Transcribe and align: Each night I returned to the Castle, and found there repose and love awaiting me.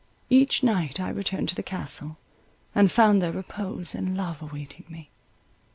Each 0.31 0.63
night 0.63 0.99
I 0.99 1.09
returned 1.09 1.47
to 1.49 1.55
the 1.55 1.61
Castle, 1.61 2.17
and 2.73 2.91
found 2.91 3.21
there 3.21 3.31
repose 3.31 3.93
and 3.93 4.17
love 4.17 4.41
awaiting 4.41 4.85
me. 4.89 5.11